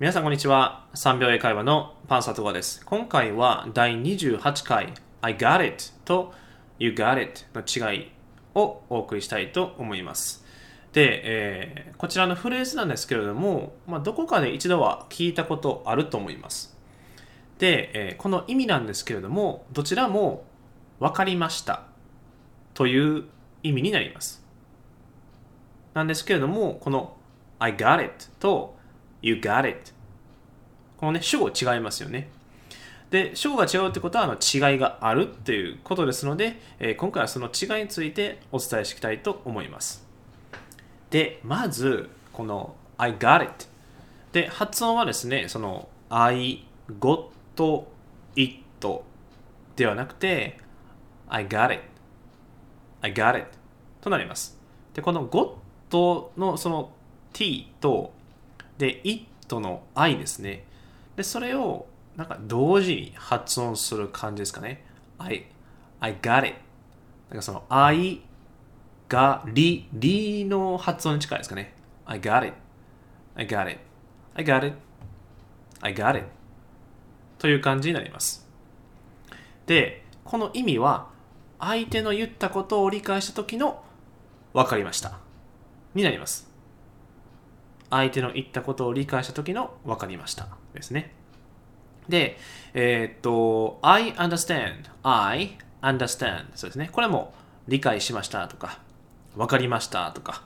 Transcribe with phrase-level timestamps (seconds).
[0.00, 0.86] 皆さんこんにちは。
[0.94, 2.82] 3秒英会話のパンサトガです。
[2.86, 6.32] 今回は第28回 I got it と
[6.78, 8.10] You got it の違い
[8.54, 10.42] をお送りしたいと思います。
[10.94, 16.74] で、えー、こちらのフレーズなんですけれども、まあ、どこかで一度は聞いたことあると思います。
[17.58, 20.44] で、えー、この意味なんですけれども、どちらも
[20.98, 21.82] 分かりました
[22.72, 23.24] という
[23.62, 24.42] 意味になります。
[25.92, 27.18] なんですけれども、この
[27.58, 28.79] I got it と
[29.22, 29.92] You got it
[30.96, 32.30] このね、主語違いますよね。
[33.10, 40.06] で、主語が違うってことはあの違いがあるっていうことですので、えー、今回はその違いについてお伝えしていきたいと思います。
[41.10, 43.66] で、まず、この I got it
[44.32, 46.64] で、発音はですね、その I
[47.00, 47.30] got
[48.36, 48.60] it
[49.76, 50.58] ではなくて
[51.28, 51.82] I got it
[53.00, 53.48] I got it
[54.00, 54.58] となります。
[54.94, 55.56] で、この got
[56.36, 56.92] のその
[57.32, 58.12] t と
[58.80, 60.64] で it の i ですね。
[61.14, 64.86] で、それをなんか同時に発音する感じですかね。
[65.18, 65.44] I,
[66.00, 66.54] I got it.
[67.28, 68.22] なんかその I
[69.06, 71.74] がリ、リの発音に近いですかね。
[72.06, 72.54] I got it.
[73.34, 73.78] I got it.
[74.34, 74.76] I got it.
[75.82, 76.26] I got it.
[77.38, 78.48] という感じになります。
[79.66, 81.10] で、この意味は
[81.58, 83.84] 相手の言ったことを理解した時の
[84.54, 85.18] 分かりました
[85.94, 86.49] になります。
[87.90, 91.12] 相手の言ったことを理解した時の分かりましたですね。
[92.08, 92.38] で、
[92.74, 96.88] えー、っと、I understand, I understand そうですね。
[96.92, 97.34] これも
[97.68, 98.80] 理解しましたとか、
[99.36, 100.42] 分かりましたとか、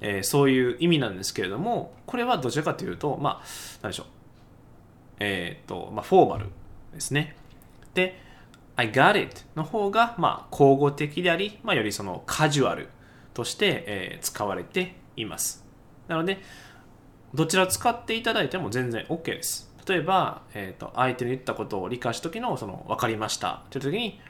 [0.00, 3.46] えー、そういう意味なんですけれども、これはどちらかというと、まあ、
[3.82, 4.06] 何でしょう。
[5.20, 6.46] えー、っと、まあ、フォーマル
[6.92, 7.36] ですね。
[7.94, 8.20] で、
[8.76, 12.88] I got it の方が、まあ、口語的であり、まあ、よりそのカジュアル
[13.32, 15.64] として、えー、使われています。
[16.08, 16.38] なので、
[17.34, 19.68] どちら使っていただいても全然 OK です。
[19.88, 24.20] 例えば、えーと、相手の言ったことを理解した時のその分かりましたという時に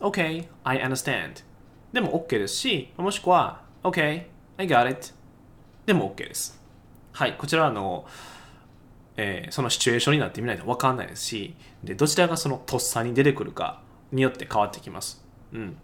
[0.00, 1.44] OK, I understand
[1.92, 4.24] でも OK ですし、もしくは OK,
[4.56, 5.12] I got it
[5.86, 6.60] でも OK です。
[7.12, 8.06] はい、こちらはあの、
[9.16, 11.54] えー、そのシチュエーションになってみないと分かんないですし、
[11.84, 15.22] でどちらがそのとっさに出てくるかによって変わってきます。
[15.52, 15.76] うん。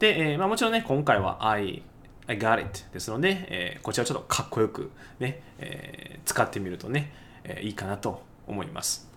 [0.00, 1.82] で、えーまあ、もちろんね、今回は I
[2.28, 7.10] I got it ですので、えー、こちらちょっとかっこよくね、えー、使ってみるとね、
[7.42, 9.08] えー、いいかなと思います。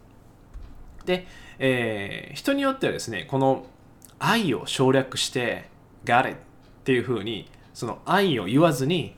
[1.06, 1.28] で、
[1.60, 3.66] えー、人によってはですね、この
[4.18, 5.70] 愛を省略して
[6.06, 6.36] got it っ
[6.86, 9.16] ていうふうに、その愛を言わずに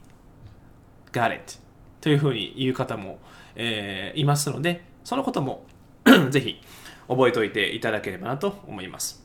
[1.12, 1.56] got it
[2.02, 3.20] というふうに言う方も、
[3.56, 5.68] えー、いますので、そのことも
[6.32, 6.60] ぜひ
[7.08, 9.24] 覚えておいていただければなと思います。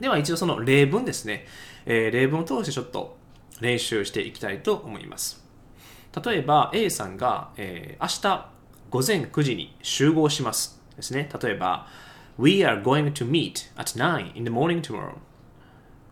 [0.00, 1.46] では一度その例文ですね、
[1.86, 3.19] えー、例文を通してちょっと
[3.60, 5.44] 練習していきたいと思います。
[6.24, 8.50] 例えば A さんが、えー、明日
[8.90, 11.28] 午前9時に集合しますですね。
[11.40, 11.86] 例えば
[12.38, 15.14] We are going to meet at 9 in the morning tomorrow.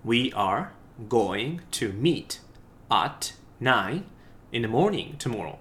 [0.04, 0.68] We are
[1.08, 2.40] going to meet
[2.88, 4.04] at 9
[4.52, 5.56] in the morning tomorrow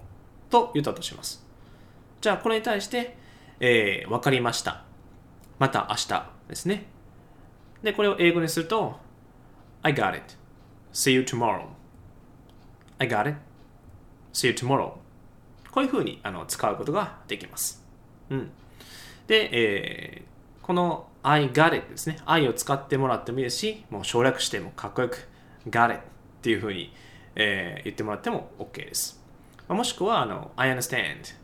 [0.50, 1.44] と言ったとします。
[2.22, 3.18] じゃあこれに対して、
[3.60, 4.84] えー、わかりました。
[5.60, 6.86] また明日ですね。
[7.82, 9.00] で、これを英語にすると
[9.82, 10.36] I got it.
[10.94, 11.77] See you tomorrow.
[13.00, 13.38] I got it.
[14.34, 14.94] See you tomorrow.
[15.72, 17.86] こういうふうにあの使うことができます。
[18.30, 18.52] うん。
[19.28, 22.18] で、えー、この I got it ですね。
[22.26, 25.28] I を使ってもらってもいいですし、もう省略してもかっこよく
[25.70, 26.00] got it っ
[26.42, 26.94] ていうふうに、
[27.36, 29.22] えー、言ってもらっても OK です。
[29.68, 31.36] まあ、もしくはあの I understand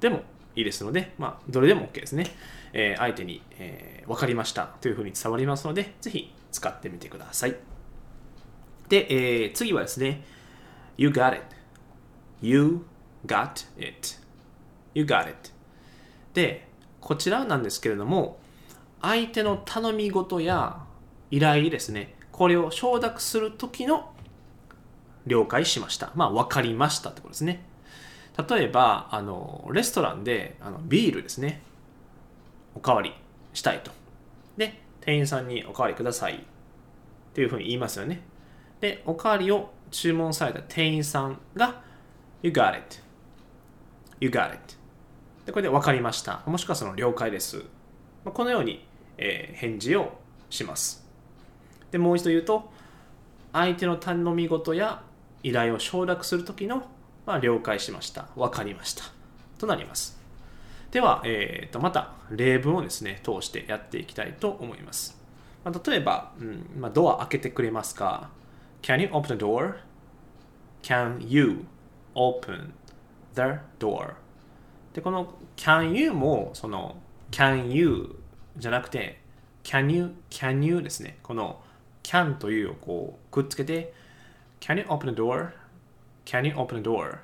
[0.00, 0.22] でも
[0.56, 2.26] いいですので、まあ、どれでも OK ですね。
[2.72, 7.56] えー、相手に、えー、分かりましたというふうに伝わりますので、ぜひ使ってみてください。
[8.88, 9.06] で、
[9.42, 10.22] えー、次はですね、
[10.96, 11.42] You got it.
[12.40, 12.86] You
[13.26, 14.16] got it.
[14.94, 15.50] You got it.
[16.34, 16.68] で、
[17.00, 18.38] こちらなんですけれども、
[19.02, 20.84] 相手の頼み事や
[21.30, 24.12] 依頼ですね、これを承諾するときの
[25.26, 26.12] 了解しました。
[26.14, 27.62] まあ、分かりましたってことですね。
[28.48, 31.62] 例えば、あの、レストランであのビールですね、
[32.74, 33.12] おかわり
[33.54, 33.90] したいと。
[34.56, 36.38] で、店員さんにおかわりくださいっ
[37.32, 38.22] ていうふうに言いますよね。
[38.80, 41.82] で、おかわりを注文された店員さんが
[42.42, 42.98] You got it.
[44.20, 44.76] You got it.
[45.44, 46.42] でこれで分かりました。
[46.46, 47.64] もしくはその了解です。
[48.24, 48.84] このように、
[49.18, 50.18] えー、返事を
[50.50, 51.06] します。
[51.90, 52.70] で、もう一度言うと、
[53.52, 55.02] 相手の頼み事や
[55.42, 56.82] 依頼を承諾するときの、
[57.24, 58.28] まあ、了解しました。
[58.36, 59.04] 分かりました。
[59.58, 60.20] となります。
[60.90, 65.16] では、えー、とまた例文をですね、通してやっていきたいと思います。
[65.64, 68.30] まあ、例えば、うんまあ、ドア開けてくれますか？
[68.86, 69.78] Can you open the door?
[70.80, 71.66] Can you
[72.14, 72.72] open
[73.34, 74.14] the door?
[74.94, 76.96] で、この can you も、その
[77.32, 78.14] can you
[78.56, 79.18] じゃなくて
[79.64, 81.18] can you, can you ですね。
[81.24, 81.60] この
[82.04, 83.92] can というをこうくっつけて
[84.60, 85.50] can you open the door?
[86.24, 87.18] can you open the door?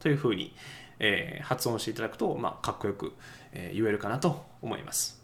[0.00, 0.56] というふうに、
[0.98, 3.12] えー、発音していただくと、まあ、かっこよく、
[3.52, 5.22] えー、言えるかなと思います。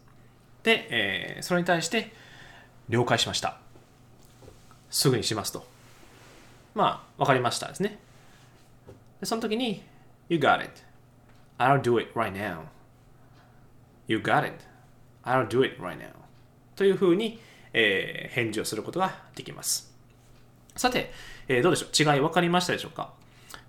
[0.63, 2.13] で、えー、それに対して
[2.87, 3.59] 了解しました。
[4.89, 5.72] すぐにしますと。
[6.75, 7.99] まあ、わかりましたですね。
[9.19, 9.83] でその時に
[10.29, 10.71] You got it.
[11.59, 12.61] I'll do it right now.
[14.07, 14.55] You got it.
[15.23, 16.09] I'll do it right now.
[16.75, 17.39] というふうに、
[17.73, 19.93] えー、返事をすることができます。
[20.75, 21.11] さて、
[21.47, 22.15] えー、どうでしょう？
[22.15, 23.13] 違い分かりましたでしょうか？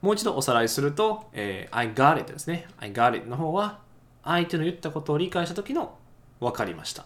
[0.00, 2.66] もう一度おさらいすると、えー、I got it ですね。
[2.78, 3.78] I got it の方は
[4.24, 5.98] 相手の言ったことを理解した時の
[6.40, 7.04] 分かりました。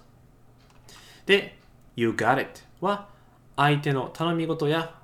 [1.26, 1.58] で、
[1.96, 3.08] You got it は
[3.56, 4.94] 相手の頼み事や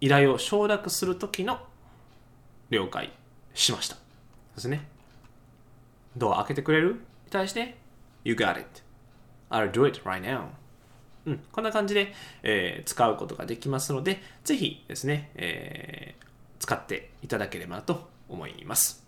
[0.00, 1.58] 依頼を承諾する時の
[2.70, 3.12] 了解
[3.54, 3.96] しました。
[4.54, 4.86] ですね。
[6.16, 6.94] ドア開けてくれる？
[6.94, 7.00] に
[7.30, 7.76] 対して
[8.24, 8.82] You got it.
[9.50, 10.44] I'll do it right now.
[11.26, 12.12] うん、こんな感じで、
[12.42, 16.24] えー、使うことができますので、ぜひですね、えー、
[16.58, 19.04] 使っていただければなと思います。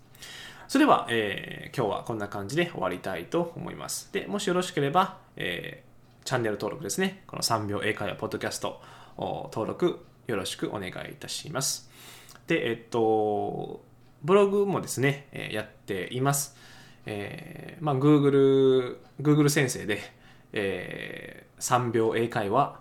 [0.67, 4.11] それでは、えー、今日はこんな感じで終わりたいと思います。
[4.13, 8.81] で、もしよろしければ、えー、チャンネル登録ですね、この3秒英会話ポッドキャスト
[9.17, 11.89] 登録よろしくお願いいたします。
[12.47, 13.83] で、えっと、
[14.23, 16.55] ブログもですね、やっています。
[17.05, 19.99] えー、まあ、Google、Google 先生で、
[20.53, 22.79] えー、3秒英会話、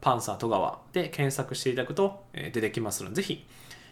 [0.00, 3.46] パンサー戸川で検索していただくと、出てきますので、ぜひ、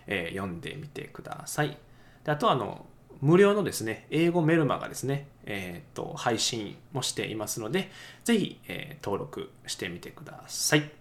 [0.06, 1.76] えー、読んでみてください。
[2.24, 2.86] であと、あの、
[3.20, 7.90] 無料のですね、英語メルマがですね、えっ、と、配信もしていますので、
[8.24, 10.97] ぜひ、えー、登録してみてください。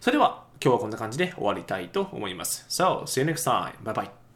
[0.00, 2.66] それでは、今日はこんな感じで終わりたいと思います。
[2.68, 3.72] So, see you next time.
[3.84, 4.27] Bye bye.